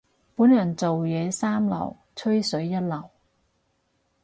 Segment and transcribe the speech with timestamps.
[0.33, 3.07] 本人做嘢三流，吹水一流。